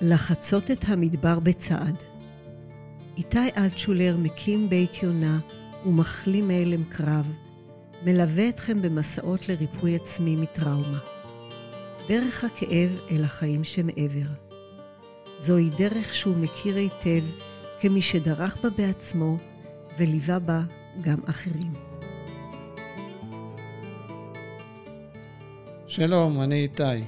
[0.00, 2.02] לחצות את המדבר בצעד.
[3.16, 5.38] איתי אלטשולר מקים בית יונה
[5.86, 7.32] ומחלים מהלם קרב,
[8.04, 10.98] מלווה אתכם במסעות לריפוי עצמי מטראומה.
[12.08, 14.28] דרך הכאב אל החיים שמעבר.
[15.38, 17.24] זוהי דרך שהוא מכיר היטב
[17.80, 19.36] כמי שדרך בה בעצמו
[19.98, 20.62] וליווה בה
[21.00, 21.72] גם אחרים.
[25.86, 27.04] שלום, אני איתי,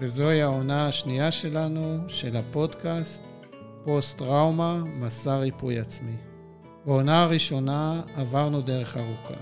[0.00, 3.24] וזוהי העונה השנייה שלנו של הפודקאסט
[3.84, 6.16] פוסט-טראומה, מסע ריפוי עצמי.
[6.86, 9.40] בעונה הראשונה עברנו דרך ארוכה.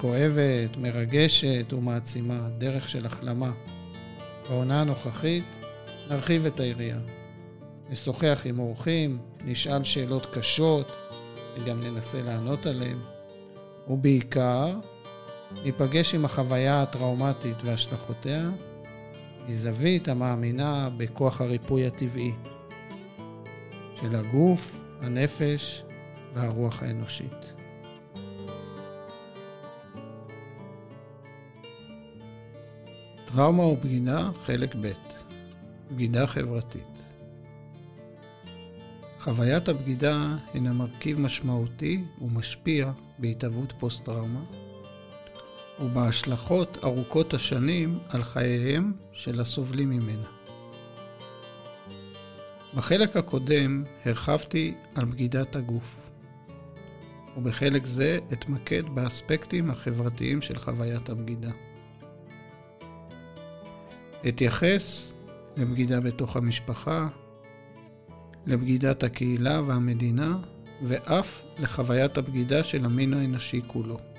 [0.00, 3.52] כואבת, מרגשת ומעצימה, דרך של החלמה.
[4.48, 5.44] בעונה הנוכחית
[6.10, 6.98] נרחיב את היריעה.
[7.90, 10.92] נשוחח עם אורחים, נשאל שאלות קשות
[11.56, 12.98] וגם ננסה לענות עליהן.
[13.88, 14.78] ובעיקר,
[15.64, 18.50] ניפגש עם החוויה הטראומטית והשלכותיה
[19.48, 22.32] מזווית המאמינה בכוח הריפוי הטבעי
[23.94, 25.84] של הגוף, הנפש
[26.34, 27.52] והרוח האנושית.
[33.26, 34.92] טראומה ובגידה, חלק ב'
[35.90, 37.02] בגידה חברתית.
[39.18, 44.40] חוויית הבגידה הינה מרכיב משמעותי ומשפיע בהתהוות פוסט-טראומה,
[45.80, 50.26] ובהשלכות ארוכות השנים על חייהם של הסובלים ממנה.
[52.74, 56.10] בחלק הקודם הרחבתי על בגידת הגוף,
[57.36, 61.50] ובחלק זה אתמקד באספקטים החברתיים של חוויית הבגידה.
[64.28, 65.12] אתייחס
[65.56, 67.08] לבגידה בתוך המשפחה,
[68.46, 70.38] לבגידת הקהילה והמדינה,
[70.82, 74.11] ואף לחוויית הבגידה של המין האנושי כולו.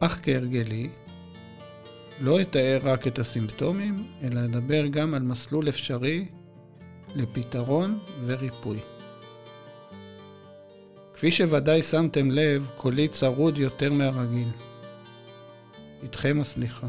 [0.00, 0.90] אך כהרגלי,
[2.20, 6.28] לא אתאר רק את הסימפטומים, אלא אדבר גם על מסלול אפשרי
[7.14, 8.78] לפתרון וריפוי.
[11.14, 14.48] כפי שוודאי שמתם לב, קולי צרוד יותר מהרגיל.
[16.02, 16.86] איתכם הסליחה.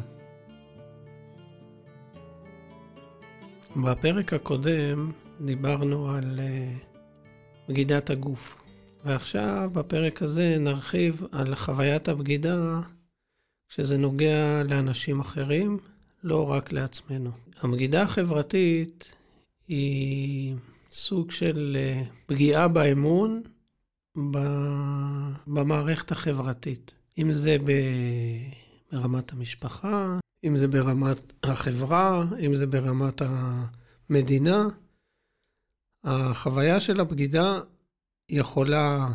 [3.84, 8.64] בפרק הקודם דיברנו על uh, בגידת הגוף,
[9.06, 12.80] ועכשיו בפרק הזה נרחיב על חוויית הבגידה
[13.70, 15.80] כשזה נוגע לאנשים אחרים,
[16.24, 17.32] לא רק לעצמנו.
[17.62, 19.16] הבגידה החברתית
[19.68, 20.56] היא
[20.92, 23.42] סוג של uh, פגיעה באמון
[25.48, 27.58] במערכת החברתית, אם זה
[28.92, 33.22] ברמת המשפחה, אם זה ברמת החברה, אם זה ברמת
[34.10, 34.68] המדינה.
[36.04, 37.60] החוויה של הבגידה
[38.30, 39.08] יכולה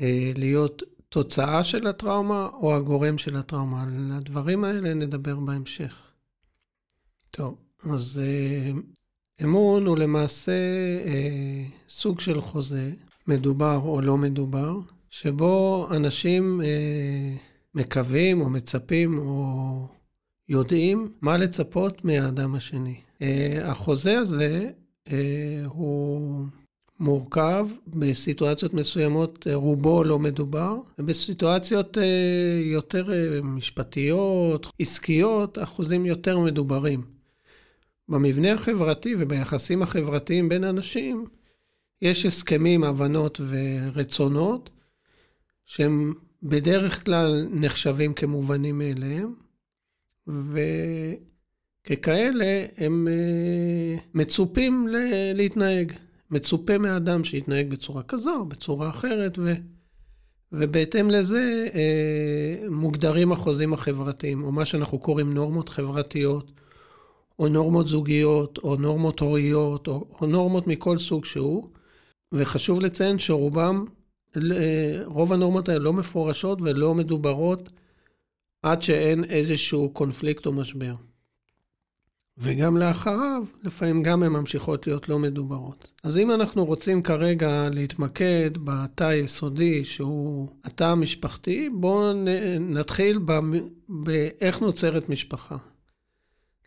[0.00, 3.82] אה, להיות תוצאה של הטראומה או הגורם של הטראומה.
[3.82, 6.12] על הדברים האלה נדבר בהמשך.
[7.30, 7.56] טוב,
[7.90, 8.70] אז אה,
[9.42, 10.52] אמון הוא למעשה
[11.06, 12.92] אה, סוג של חוזה,
[13.26, 14.78] מדובר או לא מדובר,
[15.10, 17.36] שבו אנשים אה,
[17.74, 19.86] מקווים או מצפים או
[20.48, 23.00] יודעים מה לצפות מהאדם השני.
[23.18, 23.24] Uh,
[23.64, 24.70] החוזה הזה
[25.08, 25.12] uh,
[25.64, 26.46] הוא
[27.02, 32.00] מורכב, בסיטואציות מסוימות uh, רובו לא מדובר, ובסיטואציות uh,
[32.64, 37.02] יותר uh, משפטיות, עסקיות, אחוזים יותר מדוברים.
[38.08, 41.26] במבנה החברתי וביחסים החברתיים בין אנשים,
[42.02, 44.70] יש הסכמים, הבנות ורצונות
[45.66, 49.34] שהם בדרך כלל נחשבים כמובנים מאליהם,
[51.86, 54.88] וככאלה הם אה, מצופים
[55.34, 55.92] להתנהג.
[56.32, 59.52] מצופה מאדם שיתנהג בצורה כזו או בצורה אחרת, ו...
[60.52, 66.52] ובהתאם לזה אה, מוגדרים החוזים החברתיים, או מה שאנחנו קוראים נורמות חברתיות,
[67.38, 71.68] או נורמות זוגיות, או נורמות הוריות, או, או נורמות מכל סוג שהוא.
[72.32, 73.84] וחשוב לציין שרובם,
[74.36, 77.72] אה, רוב הנורמות האלה לא מפורשות ולא מדוברות
[78.62, 80.94] עד שאין איזשהו קונפליקט או משבר.
[82.38, 85.88] וגם לאחריו, לפעמים גם הן ממשיכות להיות לא מדוברות.
[86.02, 92.12] אז אם אנחנו רוצים כרגע להתמקד בתא היסודי, שהוא התא המשפחתי, בואו
[92.60, 93.18] נתחיל
[93.88, 95.56] באיך נוצרת משפחה.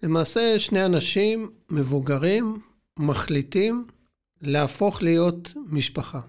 [0.04, 2.58] למעשה, שני אנשים מבוגרים
[3.00, 3.88] מחליטים
[4.42, 6.22] להפוך להיות משפחה.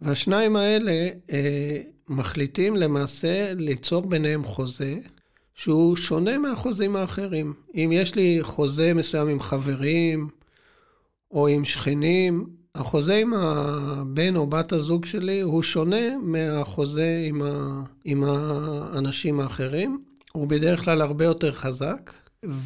[0.00, 4.96] והשניים האלה אה, מחליטים למעשה ליצור ביניהם חוזה
[5.58, 7.52] שהוא שונה מהחוזים האחרים.
[7.74, 10.28] אם יש לי חוזה מסוים עם חברים
[11.30, 17.82] או עם שכנים, החוזה עם הבן או בת הזוג שלי הוא שונה מהחוזה עם, ה...
[18.04, 20.02] עם האנשים האחרים.
[20.32, 22.12] הוא בדרך כלל הרבה יותר חזק,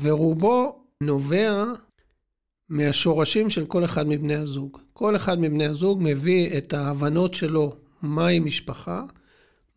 [0.00, 1.64] ורובו נובע
[2.68, 4.78] מהשורשים של כל אחד מבני הזוג.
[4.92, 7.72] כל אחד מבני הזוג מביא את ההבנות שלו
[8.02, 9.04] מהי משפחה,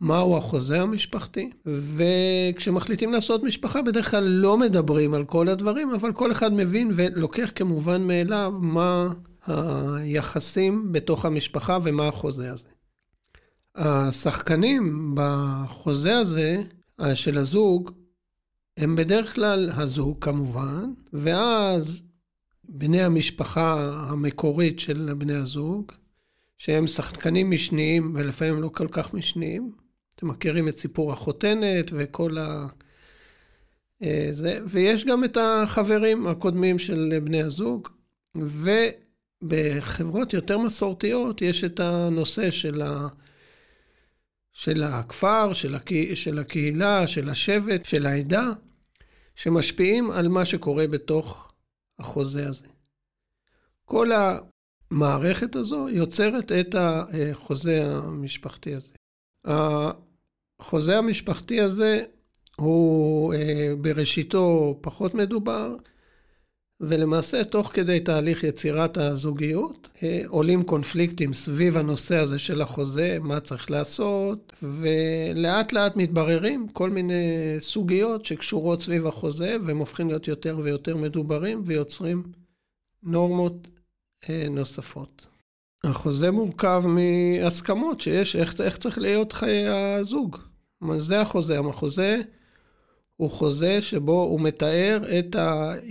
[0.02, 6.32] מהו החוזה המשפחתי, וכשמחליטים לעשות משפחה בדרך כלל לא מדברים על כל הדברים, אבל כל
[6.32, 9.14] אחד מבין ולוקח כמובן מאליו מה
[9.48, 12.68] היחסים בתוך המשפחה ומה החוזה הזה.
[13.76, 16.64] השחקנים בחוזה הזה
[17.14, 17.92] של הזוג
[18.78, 22.04] הם בדרך כלל הזוג כמובן, ואז
[22.64, 25.92] בני המשפחה המקורית של בני הזוג,
[26.58, 29.85] שהם שחקנים משניים ולפעמים לא כל כך משניים.
[30.16, 32.68] אתם מכירים את סיפור החותנת וכל ה...
[34.04, 37.90] אה, זה, ויש גם את החברים הקודמים של בני הזוג,
[39.44, 43.08] ובחברות יותר מסורתיות יש את הנושא של, ה...
[44.54, 45.96] של הכפר, של, הקה...
[46.14, 48.52] של הקהילה, של השבט, של העדה,
[49.36, 51.54] שמשפיעים על מה שקורה בתוך
[52.00, 52.68] החוזה הזה.
[53.86, 54.10] כל
[54.92, 58.90] המערכת הזו יוצרת את החוזה המשפחתי הזה.
[60.60, 62.04] החוזה המשפחתי הזה
[62.56, 65.76] הוא אה, בראשיתו פחות מדובר,
[66.80, 73.40] ולמעשה תוך כדי תהליך יצירת הזוגיות אה, עולים קונפליקטים סביב הנושא הזה של החוזה, מה
[73.40, 80.60] צריך לעשות, ולאט לאט מתבררים כל מיני סוגיות שקשורות סביב החוזה, והם הופכים להיות יותר
[80.64, 82.24] ויותר מדוברים ויוצרים
[83.04, 83.68] נורמות
[84.30, 85.35] אה, נוספות.
[85.86, 90.38] החוזה מורכב מהסכמות שיש איך, איך צריך להיות חיי הזוג.
[90.98, 91.60] זה החוזה.
[91.60, 92.22] החוזה
[93.18, 95.36] הוא חוזה שבו הוא מתאר את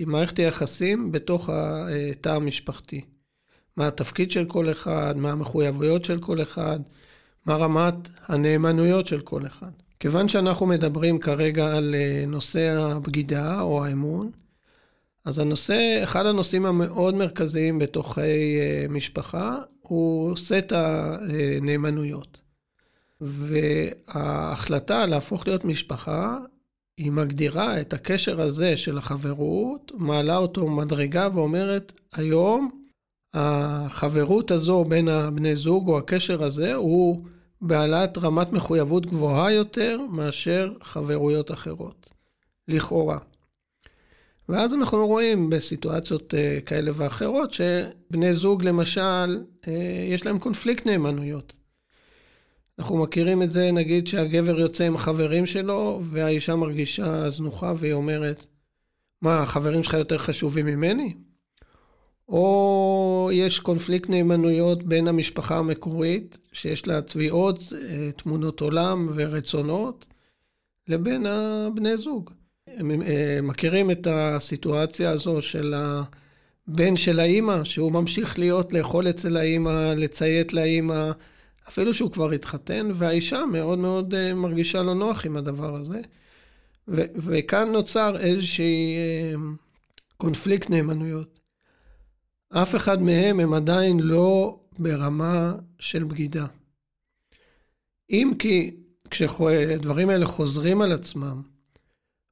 [0.06, 3.00] מערכת היחסים בתוך התא המשפחתי.
[3.76, 6.79] מה התפקיד של כל אחד, מה המחויבויות של כל אחד,
[7.46, 7.94] מה רמת
[8.26, 9.70] הנאמנויות של כל אחד.
[10.00, 14.31] כיוון שאנחנו מדברים כרגע על אה, נושא הבגידה או האמון,
[15.25, 22.41] אז הנושא, אחד הנושאים המאוד מרכזיים בתוך חיי אה, משפחה הוא סט הנאמנויות.
[23.21, 26.38] וההחלטה להפוך להיות משפחה,
[26.99, 32.70] היא מגדירה את הקשר הזה של החברות, מעלה אותו מדרגה ואומרת, היום
[33.35, 37.25] החברות הזו בין הבני זוג, או הקשר הזה, הוא
[37.61, 42.11] בעלת רמת מחויבות גבוהה יותר מאשר חברויות אחרות,
[42.69, 43.19] לכאורה.
[44.49, 51.52] ואז אנחנו רואים בסיטואציות אה, כאלה ואחרות שבני זוג למשל, אה, יש להם קונפליקט נאמנויות.
[52.79, 58.46] אנחנו מכירים את זה, נגיד שהגבר יוצא עם החברים שלו והאישה מרגישה זנוחה והיא אומרת,
[59.23, 61.14] מה, החברים שלך יותר חשובים ממני?
[62.29, 70.06] או יש קונפליקט נאמנויות בין המשפחה המקורית, שיש לה צביעות, אה, תמונות עולם ורצונות,
[70.88, 72.31] לבין הבני זוג.
[73.06, 75.75] אה, מכירים את הסיטואציה הזו של
[76.69, 81.11] הבן של האימא, שהוא ממשיך להיות, לאכול אצל האימא, לציית לאימא,
[81.69, 86.00] אפילו שהוא כבר התחתן, והאישה מאוד מאוד אה, מרגישה לא נוח עם הדבר הזה.
[86.88, 89.35] ו- וכאן נוצר איזשהי אה,
[90.17, 91.41] קונפליקט נאמנויות.
[92.49, 96.47] אף אחד מהם הם עדיין לא ברמה של בגידה.
[98.11, 98.77] אם כי
[99.11, 101.43] כשהדברים האלה חוזרים על עצמם,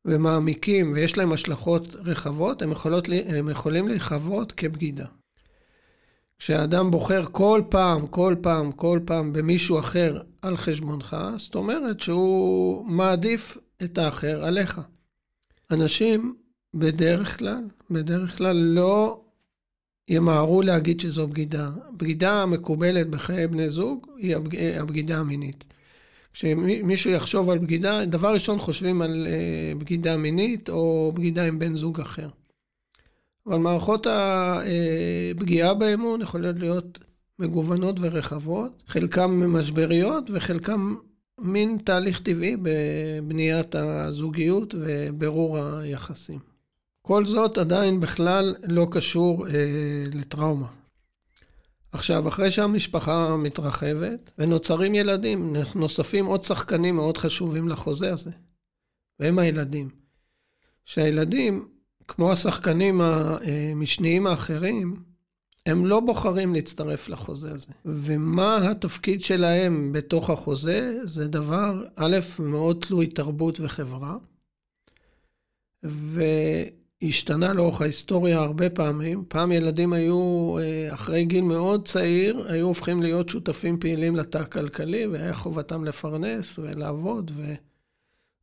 [0.05, 5.07] ומעמיקים ויש להם השלכות רחבות, הם, יכולות, הם יכולים להיחוות כבגידה.
[6.39, 12.87] כשאדם בוחר כל פעם, כל פעם, כל פעם במישהו אחר על חשבונך, זאת אומרת שהוא
[12.87, 14.81] מעדיף את האחר עליך.
[15.71, 16.35] אנשים
[16.75, 19.21] בדרך כלל, בדרך כלל לא
[20.09, 21.71] ימהרו להגיד שזו בגידה.
[21.97, 24.37] בגידה המקובלת בחיי בני זוג היא
[24.81, 25.65] הבגידה המינית.
[26.33, 31.75] כשמישהו יחשוב על בגידה, דבר ראשון חושבים על אה, בגידה מינית או בגידה עם בן
[31.75, 32.29] זוג אחר.
[33.47, 36.99] אבל מערכות הפגיעה אה, באמון יכולות להיות
[37.39, 40.81] מגוונות ורחבות, חלקן משבריות וחלקן
[41.41, 46.39] מין תהליך טבעי בבניית הזוגיות ובירור היחסים.
[47.03, 50.67] כל זאת עדיין בכלל לא קשור אה, לטראומה.
[51.93, 58.31] עכשיו, אחרי שהמשפחה מתרחבת ונוצרים ילדים, נוספים עוד שחקנים מאוד חשובים לחוזה הזה,
[59.21, 59.89] והם הילדים.
[60.85, 61.69] שהילדים,
[62.09, 65.03] כמו השחקנים המשניים האחרים,
[65.67, 67.73] הם לא בוחרים להצטרף לחוזה הזה.
[67.85, 74.17] ומה התפקיד שלהם בתוך החוזה, זה דבר, א', מאוד תלוי תרבות וחברה,
[75.85, 76.23] ו...
[77.03, 79.25] השתנה לאורך ההיסטוריה הרבה פעמים.
[79.29, 85.07] פעם ילדים היו, אה, אחרי גיל מאוד צעיר, היו הופכים להיות שותפים פעילים לתא הכלכלי,
[85.07, 87.31] והיה חובתם לפרנס ולעבוד,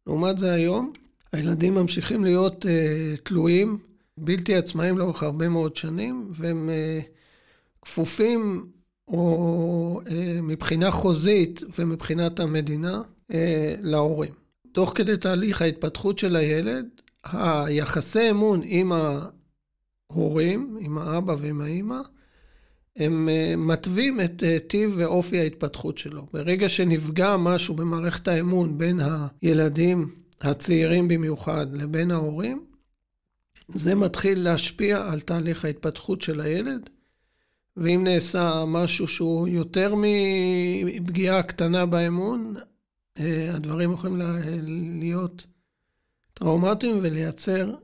[0.08, 0.94] ולעומת זה היום,
[1.32, 2.70] הילדים ממשיכים להיות uh,
[3.24, 3.78] תלויים
[4.18, 6.70] בלתי עצמאים לאורך הרבה מאוד שנים, והם
[7.82, 8.66] כפופים
[9.08, 10.02] או
[10.44, 13.02] מבחינה חוזית ומבחינת המדינה
[13.82, 14.34] להורים.
[14.72, 16.86] תוך כדי תהליך ההתפתחות של הילד,
[17.24, 18.92] היחסי אמון עם
[20.12, 22.00] ההורים, עם האבא ועם האימא,
[22.96, 26.28] הם אה, מתווים את אה, טיב ואופי ההתפתחות שלו.
[26.34, 29.00] ברגע שנפגע משהו במערכת האמון בין
[29.42, 30.08] הילדים
[30.42, 32.66] הצעירים במיוחד לבין ההורים,
[33.68, 36.90] זה מתחיל להשפיע על תהליך ההתפתחות של הילד,
[37.78, 39.94] ואם נעשה משהו שהוא יותר
[40.86, 42.56] מפגיעה קטנה באמון,
[43.20, 44.18] אה, הדברים יכולים
[45.00, 45.48] להיות
[46.40, 47.76] טראומטיים ולייצר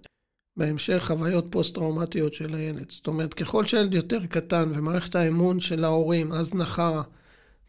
[0.58, 2.92] בהמשך חוויות פוסט-טראומטיות של הילד.
[2.92, 7.02] זאת אומרת, ככל שהילד יותר קטן ומערכת האמון של ההורים, הזנחה,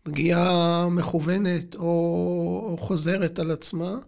[0.03, 3.99] פגיעה מכוונת או, חוזרת על עצמה,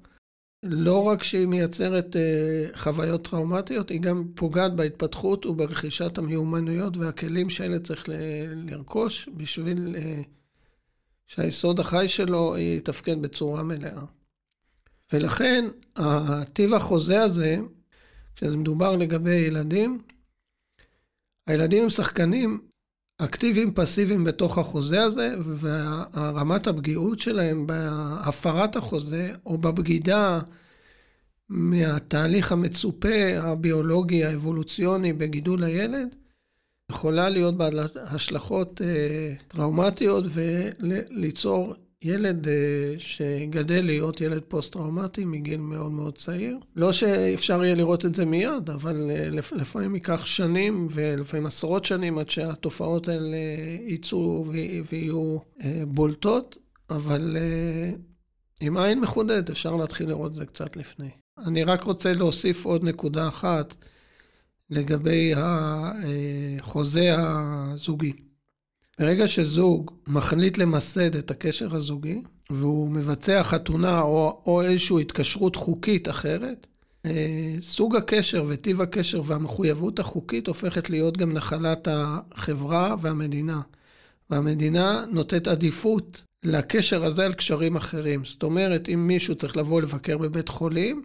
[0.63, 7.87] לא רק שהיא מייצרת אה, חוויות טראומטיות, היא גם פוגעת בהתפתחות וברכישת המיומנויות והכלים שהילד
[7.87, 8.05] צריך
[8.55, 10.23] לרכוש בשביל אה,
[11.27, 14.18] שהיסוד החי שלו יתפקד בצורה מלאה.
[15.13, 15.65] ולכן,
[15.97, 17.57] הטיב החוזה הזה,
[18.37, 20.03] כשזה מדובר לגבי ילדים,
[21.47, 22.61] הילדים הם שחקנים
[23.19, 30.41] אקטיביים פסיביים בתוך החוזה הזה, והרמת הפגיעות שלהם בהפרת החוזה או בבגידה
[31.49, 36.15] מהתהליך המצופה הביולוגי האבולוציוני בגידול הילד,
[36.91, 45.93] יכולה להיות בעל השלכות אה, טראומטיות וליצור ילד אה, שגדל להיות ילד פוסט-טראומטי מגיל מאוד
[45.93, 46.59] מאוד צעיר.
[46.77, 52.19] לא שאפשר יהיה לראות את זה מיד, אבל אה, לפעמים ייקח שנים ולפעמים עשרות שנים
[52.19, 53.37] עד שהתופעות האלה
[53.87, 54.45] יצאו
[54.89, 56.59] ויהיו אה, בולטות,
[56.91, 57.37] אבל
[58.61, 61.11] עם עין מחודדת אפשר להתחיל לראות את זה קצת לפני.
[61.47, 63.75] אני רק רוצה להוסיף עוד נקודה אחת
[64.71, 68.28] לגבי החוזה הזוגי.
[68.99, 76.09] ברגע שזוג מחליט למסד את הקשר הזוגי, והוא מבצע חתונה או, או איזושהי התקשרות חוקית
[76.09, 76.67] אחרת,
[77.07, 83.61] אה, סוג הקשר וטיב הקשר והמחויבות החוקית הופכת להיות גם נחלת החברה והמדינה.
[84.31, 88.25] והמדינה נותנת עדיפות לקשר הזה על קשרים אחרים.
[88.25, 91.03] זאת אומרת, אם מישהו צריך לבוא לבקר בבית חולים,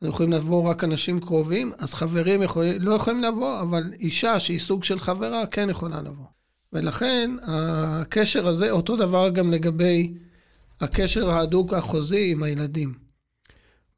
[0.00, 4.58] אז יכולים לבוא רק אנשים קרובים, אז חברים יכול, לא יכולים לבוא, אבל אישה שהיא
[4.58, 6.33] סוג של חברה כן יכולה לבוא.
[6.74, 10.14] ולכן הקשר הזה, אותו דבר גם לגבי
[10.80, 12.94] הקשר ההדוק החוזי עם הילדים.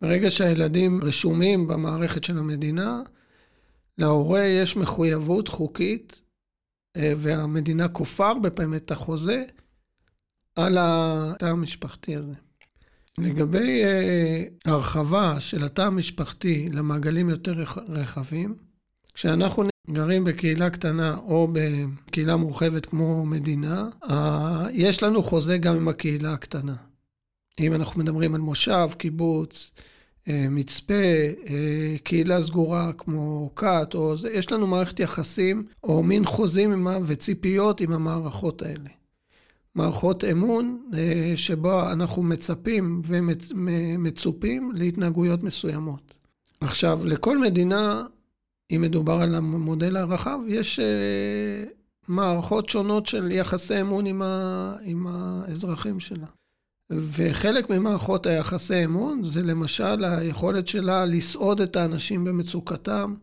[0.00, 3.02] ברגע שהילדים רשומים במערכת של המדינה,
[3.98, 6.20] להורה יש מחויבות חוקית,
[6.96, 9.44] אה, והמדינה כופה הרבה פעמים את החוזה
[10.56, 12.32] על התא המשפחתי הזה.
[13.18, 17.54] לגבי אה, הרחבה של התא המשפחתי למעגלים יותר
[17.88, 18.56] רחבים,
[19.14, 23.88] כשאנחנו גרים בקהילה קטנה או בקהילה מורחבת כמו מדינה,
[24.72, 26.74] יש לנו חוזה גם עם הקהילה הקטנה.
[27.60, 29.72] אם אנחנו מדברים על מושב, קיבוץ,
[30.28, 30.94] אה, מצפה,
[31.48, 37.80] אה, קהילה סגורה כמו כת, או זה, יש לנו מערכת יחסים או מין חוזים וציפיות
[37.80, 38.90] עם המערכות האלה.
[39.74, 43.02] מערכות אמון אה, שבו אנחנו מצפים
[43.54, 46.16] ומצופים להתנהגויות מסוימות.
[46.60, 48.04] עכשיו, לכל מדינה
[48.70, 51.70] אם מדובר על המודל הרחב, יש uh,
[52.08, 56.26] מערכות שונות של יחסי אמון עם, ה, עם האזרחים שלה.
[56.90, 63.14] וחלק ממערכות היחסי אמון זה למשל היכולת שלה לסעוד את האנשים במצוקתם,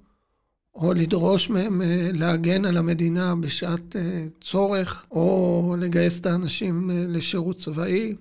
[0.76, 1.86] או לדרוש מהם uh,
[2.18, 3.98] להגן על המדינה בשעת uh,
[4.42, 8.16] צורך, או לגייס את האנשים לשירות צבאי.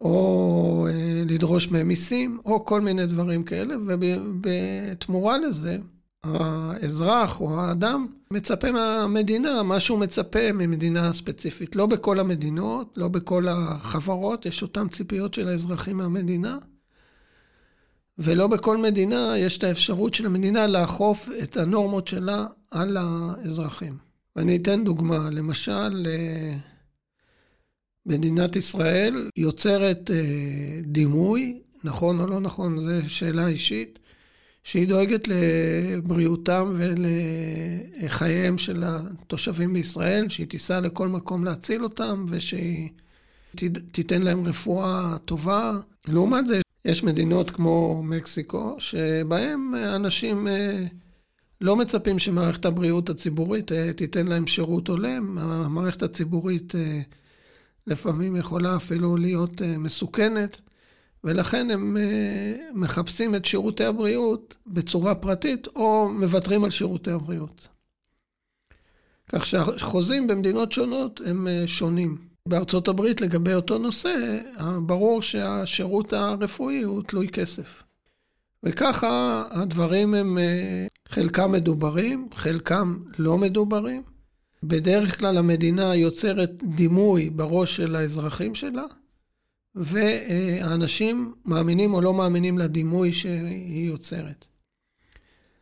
[0.00, 5.78] או אה, לדרוש מהם מיסים, או כל מיני דברים כאלה, ובתמורה לזה,
[6.24, 11.76] האזרח או האדם מצפה מהמדינה מה שהוא מצפה ממדינה ספציפית.
[11.76, 16.58] לא בכל המדינות, לא בכל החברות, יש אותן ציפיות של האזרחים מהמדינה,
[18.18, 23.98] ולא בכל מדינה יש את האפשרות של המדינה לאכוף את הנורמות שלה על האזרחים.
[24.36, 26.56] ואני אתן דוגמה, למשל, אה,
[28.06, 33.98] מדינת ישראל יוצרת אה, דימוי, נכון או לא נכון, זו שאלה אישית,
[34.64, 36.72] שהיא דואגת לבריאותם
[38.02, 42.88] ולחייהם של התושבים בישראל, שהיא תיסע לכל מקום להציל אותם ושהיא
[43.92, 45.72] תיתן להם רפואה טובה.
[46.08, 50.84] לעומת זה, יש מדינות כמו מקסיקו, שבהם אנשים אה,
[51.60, 55.38] לא מצפים שמערכת הבריאות הציבורית אה, תיתן להם שירות הולם.
[55.38, 56.74] המערכת הציבורית
[57.86, 60.60] לפעמים יכולה אפילו להיות אה, מסוכנת,
[61.24, 61.96] ולכן הם
[62.74, 67.68] מחפשים את שירותי הבריאות בצורה פרטית, או מוותרים על שירותי הבריאות.
[69.28, 72.18] כך שהחוזים במדינות שונות הם שונים.
[72.48, 74.38] בארצות הברית לגבי אותו נושא,
[74.86, 77.82] ברור שהשירות הרפואי הוא תלוי כסף.
[78.62, 80.38] וככה הדברים הם
[81.08, 84.02] חלקם מדוברים, חלקם לא מדוברים.
[84.66, 88.84] בדרך כלל המדינה יוצרת דימוי בראש של האזרחים שלה,
[89.74, 94.46] והאנשים מאמינים או לא מאמינים לדימוי שהיא יוצרת.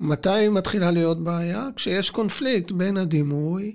[0.00, 1.68] מתי מתחילה להיות בעיה?
[1.76, 3.73] כשיש קונפליקט בין הדימוי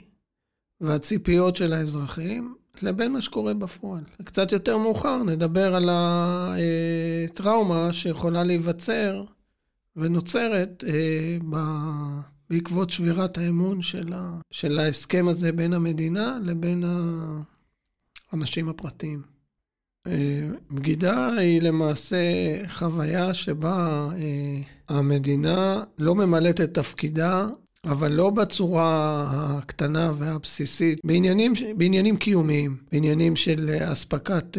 [0.82, 4.04] והציפיות של האזרחים לבין מה שקורה בפועל.
[4.24, 9.24] קצת יותר מאוחר נדבר על הטראומה שיכולה להיווצר
[9.96, 11.38] ונוצרת אה,
[12.50, 16.84] בעקבות שבירת האמון של, ה, של ההסכם הזה בין המדינה לבין
[18.32, 19.22] האנשים הפרטיים.
[20.08, 22.18] אה, בגידה היא למעשה
[22.68, 24.62] חוויה שבה אה,
[24.98, 27.48] המדינה לא ממלאת את תפקידה,
[27.86, 34.58] אבל לא בצורה הקטנה והבסיסית, בעניינים, בעניינים קיומיים, בעניינים של אספקת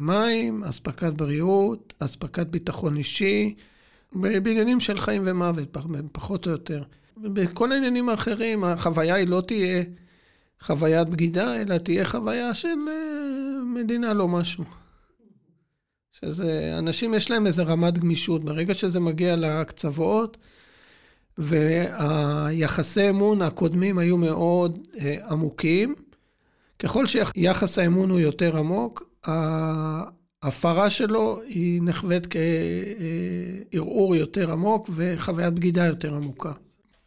[0.00, 3.54] מים, אספקת בריאות, אספקת ביטחון אישי,
[4.12, 5.76] בעניינים של חיים ומוות,
[6.12, 6.82] פחות או יותר.
[7.16, 9.82] בכל העניינים האחרים, החוויה היא לא תהיה
[10.60, 14.64] חוויית בגידה, אלא תהיה חוויה של אה, מדינה לא משהו.
[16.10, 18.44] שזה, אנשים יש להם איזה רמת גמישות.
[18.44, 20.36] ברגע שזה מגיע לקצוות,
[21.38, 25.94] והיחסי אמון הקודמים היו מאוד אה, עמוקים,
[26.78, 29.10] ככל שיחס האמון הוא יותר עמוק,
[30.42, 32.26] ההפרה שלו היא נחווית
[33.72, 36.52] כערעור יותר עמוק וחוויית בגידה יותר עמוקה.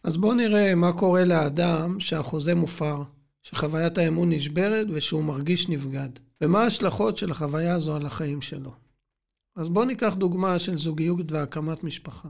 [0.06, 3.04] אז בואו נראה מה קורה לאדם שהחוזה מופר,
[3.44, 6.10] שחוויית האמון נשברת ושהוא מרגיש נבגד,
[6.42, 8.72] ומה ההשלכות של החוויה הזו על החיים שלו.
[9.56, 12.30] אז בואו ניקח דוגמה של זוגיות והקמת משפחה.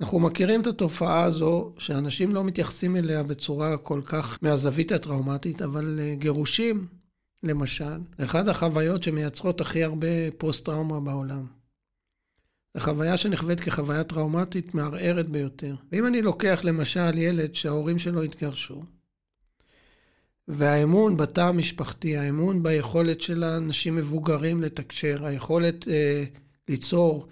[0.00, 5.98] אנחנו מכירים את התופעה הזו שאנשים לא מתייחסים אליה בצורה כל כך מהזווית הטראומטית, אבל
[6.02, 6.86] אה, גירושים
[7.42, 11.46] למשל, אחת החוויות שמייצרות הכי הרבה פוסט-טראומה בעולם.
[12.74, 15.74] זו חוויה שנחווית כחוויה טראומטית מערערת ביותר.
[15.92, 18.82] ואם אני לוקח למשל ילד שההורים שלו התגרשו,
[20.48, 26.24] והאמון בתא המשפחתי, האמון ביכולת של האנשים מבוגרים לתקשר, היכולת אה,
[26.68, 27.26] ליצור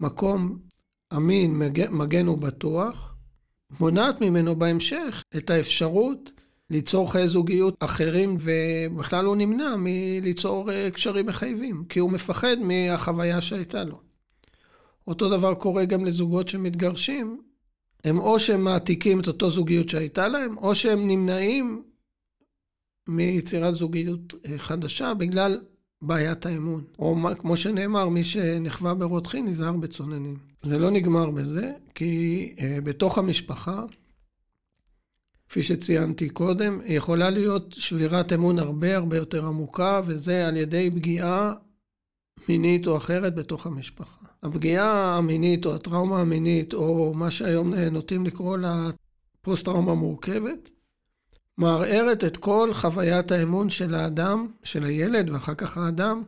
[0.00, 0.58] מקום
[1.16, 1.58] אמין,
[1.90, 3.14] מגן ובטוח,
[3.80, 6.32] מונעת ממנו בהמשך את האפשרות
[6.70, 13.40] ליצור חיי זוגיות אחרים, ובכלל הוא נמנע מליצור אה, קשרים מחייבים, כי הוא מפחד מהחוויה
[13.40, 14.03] שהייתה לו.
[15.06, 17.42] אותו דבר קורה גם לזוגות שמתגרשים,
[18.04, 21.82] הם או שהם מעתיקים את אותו זוגיות שהייתה להם, או שהם נמנעים
[23.08, 25.60] מיצירת זוגיות אה, חדשה בגלל
[26.02, 26.84] בעיית האמון.
[26.98, 30.38] או כמו שנאמר, מי שנכווה ברותחין נזהר בצוננים.
[30.62, 33.84] זה לא נגמר בזה, כי uh, בתוך המשפחה
[35.48, 41.52] כפי שציינתי קודם, יכולה להיות שבירת אמון הרבה הרבה יותר עמוקה, וזה על ידי פגיעה
[42.48, 44.23] מינית או אחרת בתוך המשפחה.
[44.44, 48.90] הפגיעה המינית או הטראומה המינית, או מה שהיום נוטים לקרוא לה
[49.42, 50.70] פוסט-טראומה מורכבת,
[51.58, 56.22] מערערת את כל חוויית האמון של האדם, של הילד ואחר כך האדם,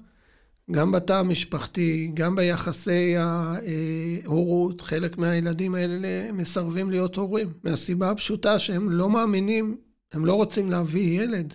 [0.71, 8.91] גם בתא המשפחתי, גם ביחסי ההורות, חלק מהילדים האלה מסרבים להיות הורים, מהסיבה הפשוטה שהם
[8.91, 9.77] לא מאמינים,
[10.13, 11.55] הם לא רוצים להביא ילד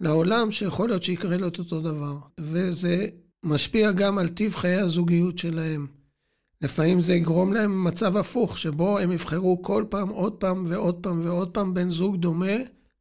[0.00, 2.16] לעולם שיכול להיות שיקרה לו את אותו דבר.
[2.40, 3.06] וזה
[3.44, 5.86] משפיע גם על טיב חיי הזוגיות שלהם.
[6.62, 11.20] לפעמים זה יגרום להם מצב הפוך, שבו הם יבחרו כל פעם, עוד פעם ועוד פעם
[11.24, 12.56] ועוד פעם בן זוג דומה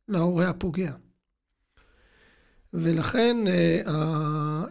[0.10, 0.91] להורה הפוגע.
[2.73, 3.82] ולכן אה,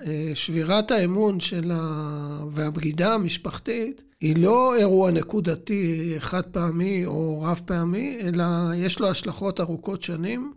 [0.06, 2.44] אה, שבירת האמון של ה...
[2.50, 8.44] והבגידה המשפחתית היא לא אירוע נקודתי חד פעמי או רב פעמי, אלא
[8.76, 10.52] יש לו השלכות ארוכות שנים,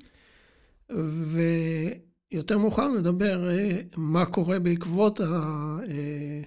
[2.35, 5.19] ויותר מאוחר נדבר אה, מה קורה בעקבות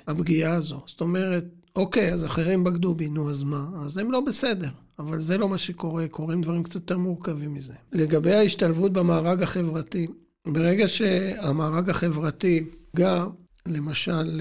[0.06, 0.82] הפגיעה הזו.
[0.86, 1.44] זאת אומרת,
[1.76, 3.68] אוקיי, אז אחרים בגדו בי, נו, אז מה?
[3.84, 7.72] אז הם לא בסדר, אבל זה לא מה שקורה, קורים דברים קצת יותר מורכבים מזה.
[7.92, 10.06] לגבי ההשתלבות במארג החברתי,
[10.46, 12.64] ברגע שהמארג החברתי,
[12.96, 13.30] גם
[13.66, 14.40] למשל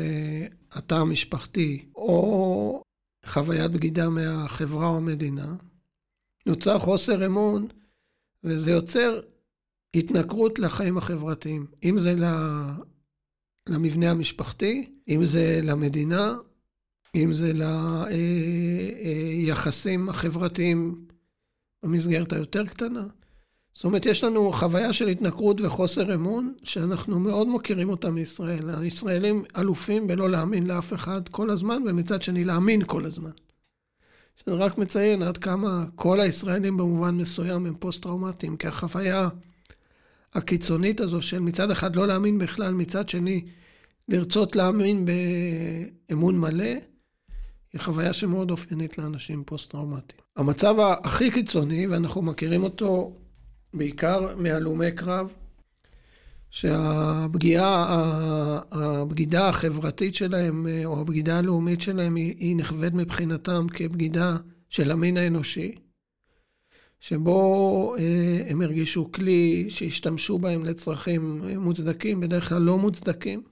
[0.71, 2.81] התא המשפחתי, או
[3.25, 5.55] חוויית בגידה מהחברה או המדינה,
[6.45, 7.67] נוצר חוסר אמון,
[8.43, 9.19] וזה יוצר
[9.95, 11.65] התנכרות לחיים החברתיים.
[11.83, 12.15] אם זה
[13.69, 16.35] למבנה המשפחתי, אם זה למדינה,
[17.15, 17.51] אם זה
[19.45, 21.05] ליחסים החברתיים
[21.83, 23.03] במסגרת היותר קטנה.
[23.73, 28.69] זאת אומרת, יש לנו חוויה של התנכרות וחוסר אמון, שאנחנו מאוד מוקירים אותה מישראל.
[28.69, 33.31] הישראלים אלופים בלא להאמין לאף אחד כל הזמן, ומצד שני להאמין כל הזמן.
[34.35, 39.29] שזה רק מציין עד כמה כל הישראלים במובן מסוים הם פוסט-טראומטיים, כי החוויה
[40.33, 43.45] הקיצונית הזו של מצד אחד לא להאמין בכלל, מצד שני
[44.07, 45.05] לרצות להאמין
[46.09, 46.73] באמון מלא,
[47.73, 50.21] היא חוויה שמאוד אופיינית לאנשים פוסט-טראומטיים.
[50.37, 53.17] המצב הכי קיצוני, ואנחנו מכירים אותו
[53.73, 55.33] בעיקר מהלומי קרב,
[56.49, 57.85] שהפגיעה,
[58.71, 62.55] הבגידה החברתית שלהם, או הבגידה הלאומית שלהם, היא, היא
[62.93, 64.37] מבחינתם כבגידה
[64.69, 65.75] של המין האנושי,
[66.99, 73.43] שבו אה, הם הרגישו כלי שהשתמשו בהם לצרכים מוצדקים, בדרך כלל לא מוצדקים,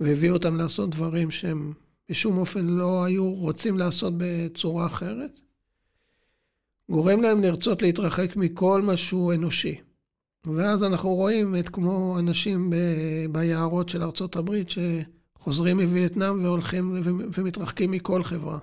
[0.00, 1.72] והביאו אותם לעשות דברים שהם
[2.08, 5.40] בשום אופן לא היו רוצים לעשות בצורה אחרת.
[6.90, 9.80] גורם להם לרצות להתרחק מכל מה שהוא אנושי.
[10.46, 12.76] ואז אנחנו רואים את כמו אנשים ב,
[13.32, 17.00] ביערות של ארצות הברית שחוזרים מווייטנאם והולכים
[17.34, 18.58] ומתרחקים מכל חברה.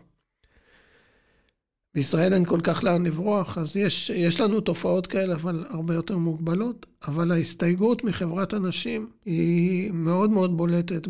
[1.95, 6.17] בישראל אין כל כך לאן לברוח, אז יש, יש לנו תופעות כאלה, אבל הרבה יותר
[6.17, 6.85] מוגבלות.
[7.07, 11.07] אבל ההסתייגות מחברת הנשים היא מאוד מאוד בולטת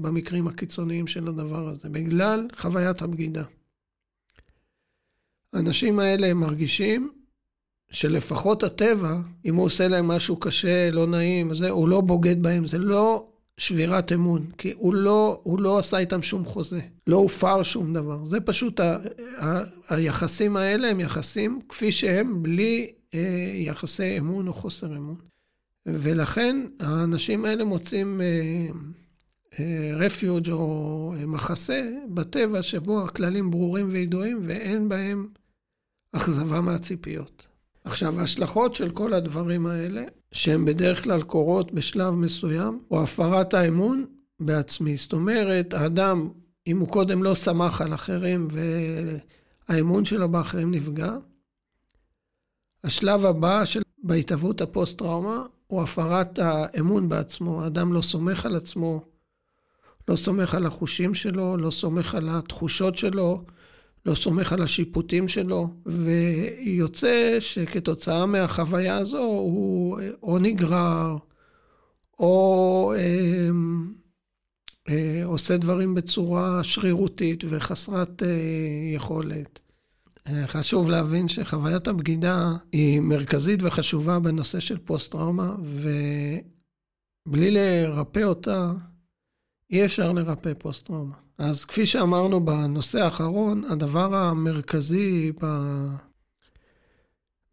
[0.00, 3.44] במקרים הקיצוניים של הדבר הזה, בגלל חוויית הבגידה.
[5.52, 7.12] האנשים האלה מרגישים
[7.90, 12.66] שלפחות הטבע, אם הוא עושה להם משהו קשה, לא נעים, זה, הוא לא בוגד בהם,
[12.66, 17.62] זה לא שבירת אמון, כי הוא לא, הוא לא עשה איתם שום חוזה, לא הופר
[17.62, 18.24] שום דבר.
[18.24, 18.96] זה פשוט, ה,
[19.38, 25.16] ה, היחסים האלה הם יחסים כפי שהם, בלי אה, יחסי אמון או חוסר אמון.
[25.86, 28.20] ולכן האנשים האלה מוצאים
[29.94, 35.28] רפיוג' אה, אה, או מחסה בטבע שבו הכללים ברורים וידועים ואין בהם
[36.12, 37.46] אכזבה מהציפיות.
[37.84, 44.04] עכשיו, ההשלכות של כל הדברים האלה, שהן בדרך כלל קורות בשלב מסוים, או הפרת האמון
[44.40, 44.96] בעצמי.
[44.96, 46.28] זאת אומרת, האדם,
[46.66, 48.48] אם הוא קודם לא סמך על אחרים
[49.68, 51.16] והאמון שלו באחרים נפגע,
[52.84, 57.62] השלב הבא של בהתהוות הפוסט-טראומה הוא הפרת האמון בעצמו.
[57.62, 59.04] האדם לא סומך על עצמו,
[60.08, 63.44] לא סומך על החושים שלו, לא סומך על התחושות שלו,
[64.06, 71.16] לא סומך על השיפוטים שלו, ויוצא שכתוצאה מהחוויה הזו הוא או נגרר,
[72.18, 73.50] או אה,
[74.88, 78.28] אה, עושה דברים בצורה שרירותית וחסרת אה,
[78.94, 79.60] יכולת.
[80.26, 85.54] אה, חשוב להבין שחוויית הבגידה היא מרכזית וחשובה בנושא של פוסט-טראומה,
[87.26, 88.72] ובלי לרפא אותה,
[89.74, 91.14] אי אפשר לרפא פוסט-טראומה.
[91.38, 95.46] אז כפי שאמרנו בנושא האחרון, הדבר המרכזי ב...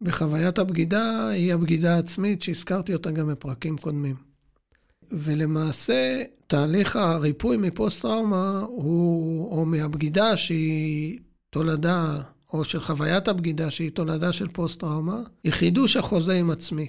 [0.00, 4.16] בחוויית הבגידה היא הבגידה העצמית, שהזכרתי אותה גם בפרקים קודמים.
[5.10, 11.18] ולמעשה, תהליך הריפוי מפוסט-טראומה הוא, או מהבגידה שהיא
[11.50, 16.88] תולדה, או של חוויית הבגידה שהיא תולדה של פוסט-טראומה, היא חידוש החוזה עם עצמי.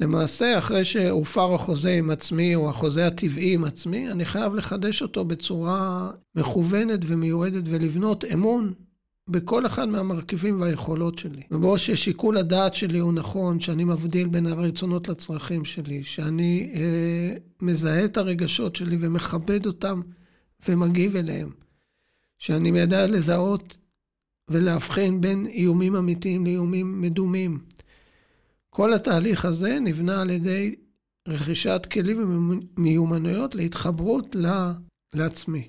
[0.00, 5.24] למעשה, אחרי שהופר החוזה עם עצמי, או החוזה הטבעי עם עצמי, אני חייב לחדש אותו
[5.24, 8.72] בצורה מכוונת ומיועדת ולבנות אמון
[9.28, 11.42] בכל אחד מהמרכיבים והיכולות שלי.
[11.50, 18.04] ובו ששיקול הדעת שלי הוא נכון, שאני מבדיל בין הרצונות לצרכים שלי, שאני אה, מזהה
[18.04, 20.00] את הרגשות שלי ומכבד אותם
[20.68, 21.50] ומגיב אליהם,
[22.38, 23.76] שאני יודע לזהות
[24.50, 27.58] ולהבחין בין איומים אמיתיים לאיומים מדומים.
[28.74, 30.74] כל התהליך הזה נבנה על ידי
[31.28, 34.36] רכישת כלים ומיומנויות להתחברות
[35.14, 35.68] לעצמי.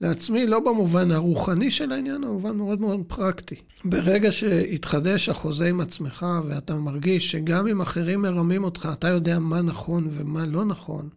[0.00, 3.54] לעצמי לא במובן הרוחני של העניין, במובן מאוד מאוד פרקטי.
[3.84, 9.62] ברגע שהתחדש החוזה עם עצמך ואתה מרגיש שגם אם אחרים מרמים אותך, אתה יודע מה
[9.62, 11.08] נכון ומה לא נכון,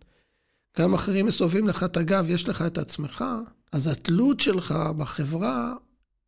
[0.80, 3.26] גם אחרים מסובבים לך את הגב, יש לך את עצמך,
[3.72, 5.74] אז התלות שלך בחברה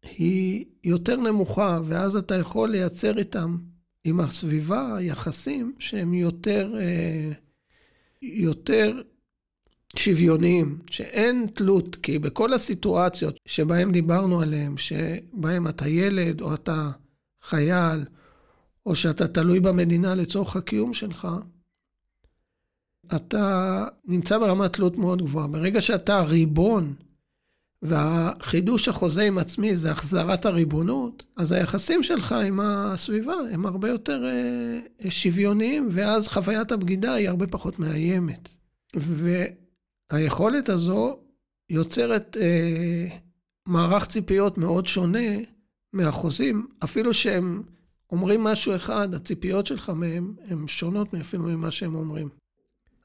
[0.03, 3.57] היא יותר נמוכה, ואז אתה יכול לייצר איתם
[4.03, 7.31] עם הסביבה, יחסים שהם יותר, אה,
[8.21, 9.01] יותר
[9.95, 16.91] שוויוניים, שאין תלות, כי בכל הסיטואציות שבהן דיברנו עליהן, שבהן אתה ילד או אתה
[17.41, 18.05] חייל,
[18.85, 21.27] או שאתה תלוי במדינה לצורך הקיום שלך,
[23.15, 25.47] אתה נמצא ברמת תלות מאוד גבוהה.
[25.47, 26.93] ברגע שאתה ריבון
[27.83, 34.25] והחידוש החוזה עם עצמי זה החזרת הריבונות, אז היחסים שלך עם הסביבה הם הרבה יותר
[34.25, 38.49] אה, שוויוניים, ואז חוויית הבגידה היא הרבה פחות מאיימת.
[40.11, 41.19] והיכולת הזו
[41.69, 43.07] יוצרת אה,
[43.65, 45.37] מערך ציפיות מאוד שונה
[45.93, 47.63] מהחוזים, אפילו שהם
[48.11, 52.27] אומרים משהו אחד, הציפיות שלך מהם הן שונות אפילו ממה שהם אומרים.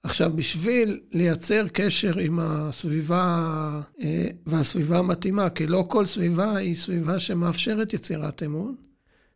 [0.08, 3.50] עכשיו, בשביל לייצר קשר עם הסביבה
[4.02, 8.76] אה, והסביבה המתאימה, כי לא כל סביבה היא סביבה שמאפשרת יצירת אמון,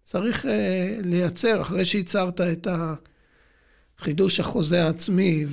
[0.03, 2.67] צריך אה, לייצר, אחרי שייצרת את
[3.99, 5.45] החידוש החוזה העצמי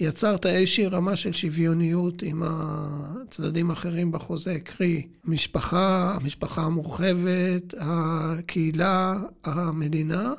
[0.00, 10.34] ויצרת איזושהי רמה של שוויוניות עם הצדדים האחרים בחוזה, קרי, המשפחה, המשפחה המורחבת, הקהילה, המדינה,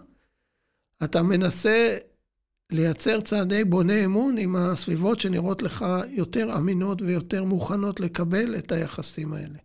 [1.03, 1.97] אתה מנסה
[2.71, 9.33] לייצר צעדי בוני אמון עם הסביבות שנראות לך יותר אמינות ויותר מוכנות לקבל את היחסים
[9.33, 9.57] האלה.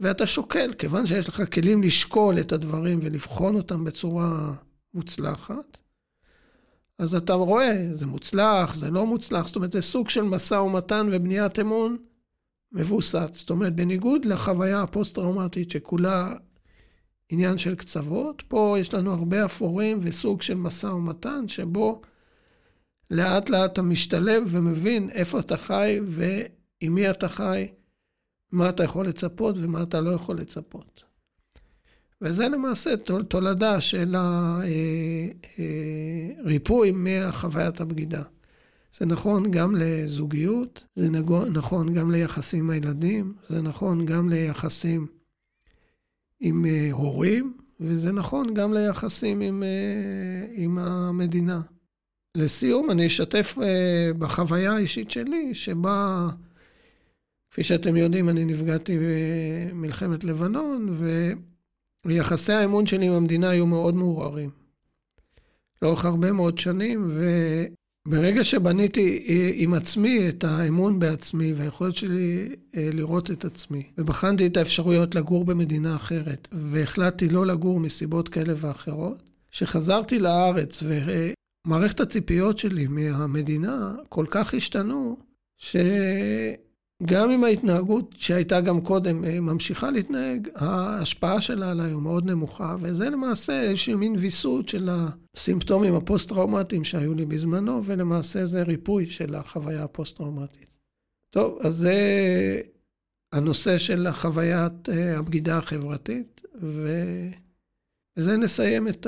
[0.00, 4.52] ואתה שוקל, כיוון שיש לך כלים לשקול את הדברים ולבחון אותם בצורה
[4.94, 5.78] מוצלחת,
[6.98, 11.08] אז אתה רואה, זה מוצלח, זה לא מוצלח, זאת אומרת, זה סוג של משא ומתן
[11.12, 11.96] ובניית אמון
[12.72, 13.28] מבוסס.
[13.32, 16.34] זאת אומרת, בניגוד לחוויה הפוסט-טראומטית שכולה
[17.30, 18.42] עניין של קצוות.
[18.48, 22.02] פה יש לנו הרבה אפורים וסוג של משא ומתן, שבו
[23.10, 27.68] לאט לאט אתה משתלב ומבין איפה אתה חי ועם מי אתה חי,
[28.52, 31.02] מה אתה יכול לצפות ומה אתה לא יכול לצפות.
[32.22, 32.94] וזה למעשה
[33.28, 34.14] תולדה של
[36.44, 38.22] הריפוי אה, אה, מחוויית הבגידה.
[38.98, 41.10] זה נכון גם לזוגיות, זה
[41.52, 45.06] נכון גם ליחסים עם הילדים, זה נכון גם ליחסים
[46.40, 51.60] עם אה, הורים, וזה נכון גם ליחסים עם, אה, עם המדינה.
[52.36, 56.28] לסיום, אני אשתף אה, בחוויה האישית שלי, שבה,
[57.50, 60.88] כפי שאתם יודעים, אני נפגעתי במלחמת לבנון,
[62.04, 64.50] ויחסי האמון שלי עם המדינה היו מאוד מעורערים.
[65.82, 67.08] לאורך הרבה מאוד שנים,
[68.08, 75.14] ברגע שבניתי עם עצמי את האמון בעצמי והיכולת שלי לראות את עצמי, ובחנתי את האפשרויות
[75.14, 80.82] לגור במדינה אחרת, והחלטתי לא לגור מסיבות כאלה ואחרות, כשחזרתי לארץ
[81.66, 85.16] ומערכת הציפיות שלי מהמדינה כל כך השתנו,
[85.56, 85.76] ש...
[87.04, 92.76] גם אם ההתנהגות שהייתה גם קודם אה, ממשיכה להתנהג, ההשפעה שלה עליי הוא מאוד נמוכה,
[92.80, 99.34] וזה למעשה איזושהי מין ויסות של הסימפטומים הפוסט-טראומטיים שהיו לי בזמנו, ולמעשה זה ריפוי של
[99.34, 100.74] החוויה הפוסט-טראומטית.
[101.30, 101.94] טוב, אז זה
[103.32, 109.06] הנושא של חוויית אה, הבגידה החברתית, ובזה נסיים את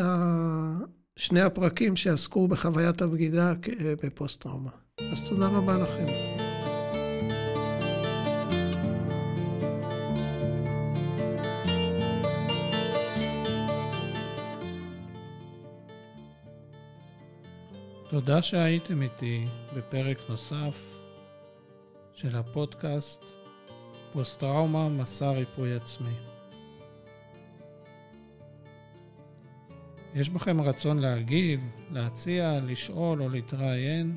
[1.16, 4.70] שני הפרקים שעסקו בחוויית הבגידה אה, בפוסט-טראומה.
[5.12, 6.41] אז תודה רבה לכם.
[18.12, 19.46] תודה שהייתם איתי
[19.76, 20.96] בפרק נוסף
[22.14, 23.24] של הפודקאסט
[24.12, 26.14] פוסט-טראומה, מסע ריפוי עצמי.
[30.14, 34.16] יש בכם רצון להגיב, להציע, לשאול או להתראיין?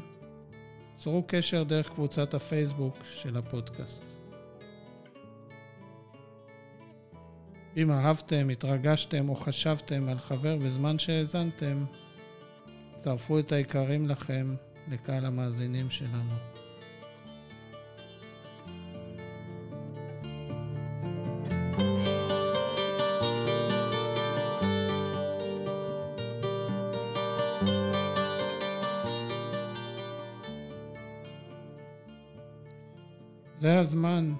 [0.97, 4.03] צרו קשר דרך קבוצת הפייסבוק של הפודקאסט.
[7.77, 11.86] אם אהבתם, התרגשתם או חשבתם על חבר בזמן שהאזנתם,
[13.06, 14.56] צרפו את היקרים לכם
[14.88, 16.34] לקהל המאזינים שלנו.
[33.56, 34.34] זה הזמן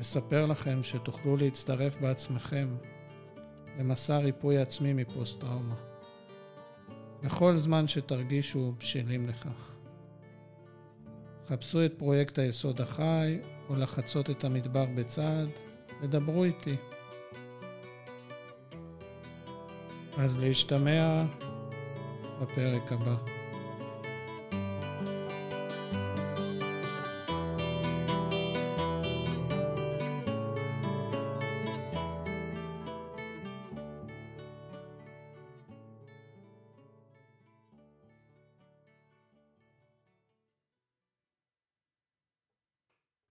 [0.00, 2.68] לספר לכם שתוכלו להצטרף בעצמכם
[3.78, 5.87] למסע ריפוי עצמי מפוסט-טראומה.
[7.22, 9.76] בכל זמן שתרגישו בשלים לכך.
[11.48, 15.48] חפשו את פרויקט היסוד החי, או לחצות את המדבר בצעד,
[16.02, 16.76] ודברו איתי.
[20.18, 21.24] אז להשתמע
[22.40, 23.37] בפרק הבא.